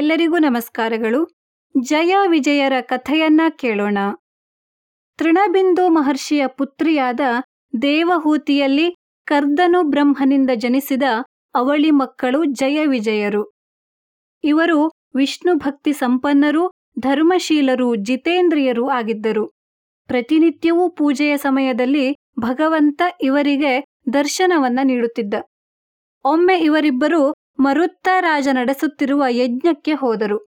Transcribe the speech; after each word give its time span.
ಎಲ್ಲರಿಗೂ 0.00 0.38
ನಮಸ್ಕಾರಗಳು. 0.38 1.28
ಜಯ 1.82 2.16
ವಿಜಯರ 2.26 2.72
ಕಥೆಯನ್ನ 2.80 3.40
ಕೇಳೋಣ. 3.50 3.98
ತೃಣಬಿಂದು 5.18 5.88
ಮಹರ್ಷಿಯ 5.88 6.46
ಪುತ್ರಿಯಾದ 6.46 7.20
ದೇವಹೂತಿಯಲ್ಲಿ 7.82 8.94
ಕರ್ದನು 9.26 9.82
ಬ್ರಹ್ಮನಿಂದ 9.82 10.50
ಜನಿಸಿದ 10.54 11.02
ಅವಳಿ 11.54 11.90
ಮಕ್ಕಳು 11.90 12.44
ಜಯ 12.44 12.86
ವಿಜಯರು. 12.86 13.52
ಇವರು 14.44 14.90
ವಿಷ್ಣು 15.14 15.54
ಭಕ್ತಿ 15.54 15.92
ಸಂಪನ್ನರೂ, 15.92 16.70
ಧರ್ಮಶೀಲರೂ, 16.98 17.94
ಜಿತೇಂದ್ರಿಯರೂ 17.94 18.88
ಆಗಿದ್ದರು. 18.88 19.46
ಪ್ರತಿನಿತ್ಯವೂ 20.06 20.90
ಪೂಜೆಯ 20.90 21.36
ಸಮಯದಲ್ಲಿ 21.36 22.16
ಭಗವಂತ 22.40 23.02
ಇವರಿಗೆ 23.20 23.84
ದರ್ಶನವನ್ನ 24.12 24.78
ನೀಡುತ್ತಿದ್ದ. 24.82 25.34
ಒಮ್ಮೆ 26.24 26.58
ಇವರಿಬ್ಬರು 26.58 27.34
ಮರುತ್ತ 27.58 28.08
ರಾಜ 28.20 28.48
ನಡೆಸುತ್ತಿರುವ 28.52 29.24
ಯಜ್ಞಕ್ಕೆ 29.30 29.92
ಹೋದರು. 29.92 30.46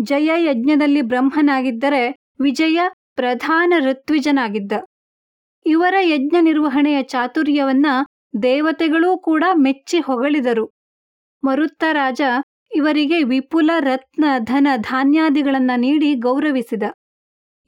ಜಯ 0.00 0.30
ಯಜ್ಞದಲ್ಲಿ 0.36 1.02
ಬ್ರಹ್ಮನಾಗಿದ್ದರೆ 1.02 2.16
ವಿಜಯ 2.40 2.80
ಪ್ರಧಾನ 3.14 3.74
ಋತ್ವಿಜನಾಗಿದ್ದ. 3.78 4.72
ಇವರ 5.66 5.94
ಯಜ್ಞ 6.00 6.36
ನಿರ್ವಹಣೆಯ 6.40 7.02
ಚಾತುರ್ಯವನ್ನ 7.02 7.86
ದೇವತೆಗಳೂ 8.42 9.18
ಕೂಡ 9.18 9.44
ಮೆಚ್ಚಿ 9.52 10.00
ಹೊಗಳಿದರು. 10.00 10.70
ಮರುತ್ತ 11.44 11.84
ರಾಜ 11.92 12.20
ಇವರಿಗೆ 12.74 13.22
ವಿಪುಲ 13.22 13.70
ರತ್ನ, 13.78 14.24
ಧನ, 14.38 14.68
ಧಾನ್ಯಾದಿಗಳನ್ನ 14.76 15.70
ನೀಡಿ 15.76 16.14
ಗೌರವಿಸಿದ. 16.14 16.82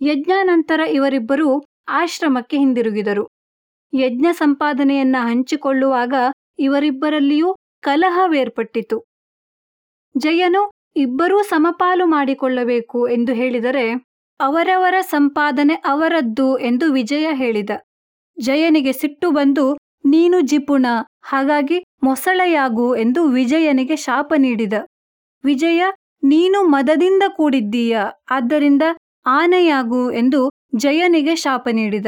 ಯಜ್ಞಾನಂತರ 0.03 0.81
ಇವರಿಬ್ಬರು 0.81 1.65
ಆಶ್ರಮಕ್ಕೆ 1.89 2.59
ಹಿಂದಿರುಗಿದರು. 2.59 3.29
ಯಜ್ಞ 3.95 4.27
ಸಂಪಾದನೆಯನ್ನ 4.33 5.17
ಹಂಚಿಕೊಳ್ಳುವಾಗ 5.21 6.15
ಇವರಿಬ್ಬರಲ್ಲಿಯೂ 6.59 7.57
ಕಲಹವೇರ್ಪಟ್ಟಿತು. 7.83 9.05
ಜಯನು 10.17 10.63
ಇಬ್ಬರೂ 10.97 11.43
ಸಮಪಾಲು 11.43 12.07
ಮಾಡಿಕೊಳ್ಳಬೇಕು 12.07 13.09
ಎಂದು 13.09 13.33
ಹೇಳಿದರೆ 13.33 13.87
ಅವರವರ 14.41 14.95
ಸಂಪಾದನೆ 15.01 15.75
ಅವರದ್ದು 15.75 16.59
ಎಂದು 16.59 16.93
ವಿಜಯ 16.93 17.27
ಹೇಳಿದ. 17.33 17.71
ಜಯನಿಗೆ 18.39 18.93
ಸಿಟ್ಟು 18.93 19.31
ಬಂದು, 19.31 19.79
ನೀನು 20.05 20.41
ಜಿಪುಣ, 20.41 20.87
ಹಾಗಾಗಿ 21.23 21.85
ಮೊಸಳೆಯಾಗು 22.03 22.97
ಎಂದು 22.97 23.25
ವಿಜಯನಿಗೆ 23.29 23.97
ಶಾಪ 23.97 24.35
ನೀಡಿದ. 24.37 24.73
ವಿಜಯ, 25.45 25.83
ನೀನು 26.23 26.63
ಮದದಿಂದ 26.63 27.23
ಕೂಡಿದ್ದೀಯ, 27.29 27.99
ಆದ್ದರಿಂದ 28.31 28.83
ಆನೆಯಾಗು 29.27 30.13
ಎಂದು 30.13 30.51
ಜಯನಿಗೆ 30.77 31.37
ಶಾಪ 31.37 31.69
ನೀಡಿದ. 31.73 32.07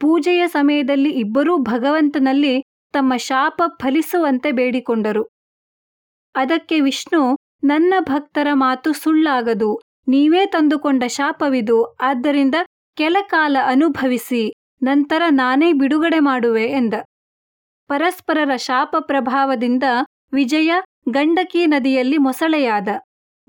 ಪೂಜೆಯ 0.00 0.48
ಸಮಯದಲ್ಲಿ 0.48 1.10
ಇಬ್ಬರೂ 1.10 1.58
ಭಗವಂತನಲ್ಲಿ 1.58 2.54
ತಮ್ಮ 2.92 3.16
ಶಾಪ 3.16 3.62
ಫಲಿಸುವಂತೆ 3.82 4.52
ಬೇಡಿಕೊಂಡರು. 4.52 5.24
ಅದಕ್ಕೆ 6.34 6.80
ವಿಷ್ಣು, 6.80 7.36
ನನ್ನ 7.64 7.94
ಭಕ್ತರ 8.00 8.48
ಮಾತು 8.52 8.92
ಸುಳ್ಳಾಗದು. 8.92 9.80
ನೀವೇ 10.08 10.46
ತಂದುಕೊಂಡ 10.46 11.04
ಶಾಪವಿದು. 11.06 11.84
ಆದ್ದರಿಂದ 11.84 12.54
ಕೆಲಕಾಲ 12.94 13.56
ಅನುಭವಿಸಿ, 13.64 14.52
ನಂತರ 14.82 15.22
ನಾನೇ 15.30 15.72
ಬಿಡುಗಡೆ 15.72 16.18
ಮಾಡುವೆ 16.18 16.64
ಎಂದ. 16.64 16.94
ಪರಸ್ಪರರ 17.88 18.56
ಶಾಪ 18.56 18.96
ಪ್ರಭಾವದಿಂದ 19.00 19.82
ವಿಜಯ 20.32 20.72
ಗಂಡಕಿ 21.08 21.66
ನದಿಯಲ್ಲಿ 21.66 22.18
ಮೊಸಳೆಯಾದ. 22.18 22.88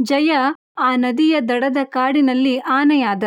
ಜಯ 0.01 0.31
ಆ 0.77 0.95
ನದಿಯ 0.95 1.41
ದಡದ 1.41 1.77
ಕಾಡಿನಲ್ಲಿ 1.83 2.59
ಆನೆಯಾದ. 2.59 3.23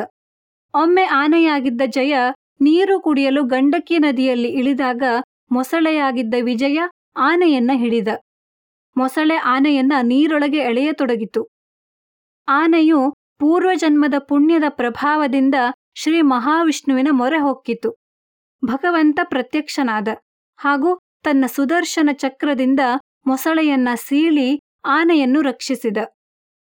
ಒಮ್ಮೆ 0.75 1.05
ಆನೆಯಾಗಿದ್ದ 1.05 1.81
ಜಯ 1.87 2.17
ನೀರು 2.61 3.01
ಕುಡಿಯಲು 3.01 3.45
ಗಂಡಕಿ 3.45 3.99
ನದಿಯಲ್ಲಿ 3.99 4.49
ಇಳಿದಾಗ 4.49 5.03
ಮೊಸಳೆಯಾಗಿದ್ದ 5.51 6.35
ವಿಜಯ 6.43 6.81
ಆನೆಯನ್ನ 7.17 7.71
ಹಿಡಿದ. 7.75 8.09
ಮೊಸಳೆ 8.97 9.37
ಆನೆಯನ್ನ 9.37 9.93
ನೀರೊಳಗೆ 10.03 10.59
ಎಳೆಯತೊಡಗಿತು. 10.59 11.49
ಆನೆಯು 12.49 13.15
ಪೂರ್ವಜನ್ಮದ 13.39 14.15
ಪುಣ್ಯದ 14.19 14.65
ಪ್ರಭಾವದಿಂದ 14.69 15.55
ಶ್ರೀ 15.95 16.21
ಮಹಾವಿಷ್ಣುವಿನ 16.21 17.09
ಮೊರೆ 17.11 17.39
ಹೊಕ್ಕಿತು. 17.39 17.97
ಭಗವಂತ 18.65 19.21
ಪ್ರತ್ಯಕ್ಷನಾದ 19.25 20.09
ಹಾಗೂ 20.57 20.99
ತನ್ನ 21.23 21.45
ಸುದರ್ಶನ 21.47 22.11
ಚಕ್ರದಿಂದ 22.13 22.81
ಮೊಸಳೆಯನ್ನ 23.27 23.89
ಸೀಳಿ 23.95 24.61
ಆನೆಯನ್ನು 24.85 25.41
ರಕ್ಷಿಸಿದ. 25.41 25.97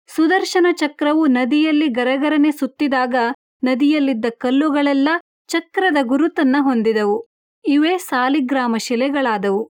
ಸುದರ್ಶನ 0.07 0.67
ಚಕ್ರವು 0.71 1.27
ನದಿಯಲ್ಲಿ 1.27 1.87
ಗರಗರನೆ 1.87 2.51
ಸುತ್ತಿದಾಗ 2.51 3.15
ನದಿಯಲ್ಲಿದ್ದ 3.63 4.25
ಕಲ್ಲುಗಳೆಲ್ಲ 4.37 5.09
ಚಕ್ರದ 5.47 5.97
ಗುರುತನ್ನ 6.01 6.55
ಹೊಂದಿದವು. 6.59 7.28
ಇವೇ 7.67 7.97
ಸಾಲಿಗ್ರಾಮ 7.97 8.75
ಶಿಲೆಗಳಾದವು. 8.77 9.69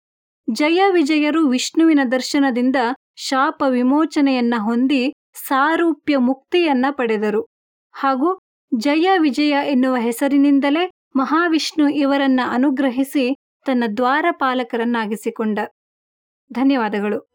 ಜಯ 0.52 0.84
ವಿಜಯರು 0.92 1.48
ವಿಷ್ಣುವಿನ 1.48 2.00
ದರ್ಶನದಿಂದ 2.12 2.76
ಶಾಪ 3.16 3.64
ವಿಮೋಚನೆಯನ್ನ 3.70 4.54
ಹೊಂದಿ 4.58 5.14
ಸಾರೂಪ್ಯ 5.34 6.18
ಮುಕ್ತಿಯನ್ನ 6.18 6.86
ಪಡೆದರು. 6.92 7.48
ಹಾಗೂ 7.94 8.40
ಜಯ 8.78 9.10
ವಿಜಯ 9.18 9.56
ಎನ್ನುವ 9.66 9.96
ಹೆಸರಿನಿಂದಲೇ 9.96 10.92
ಮಹಾವಿಷ್ಣು 11.16 11.90
ಇವರನ್ನ 11.90 12.40
ಅನುಗ್ರಹಿಸಿ 12.48 13.36
ತನ್ನ 13.66 13.84
ದ್ವಾರಪಾಲಕರನ್ನಾಗಿಸಿಕೊಂಡ. 13.98 15.60
ಧನ್ಯವಾದಗಳು. 16.54 17.33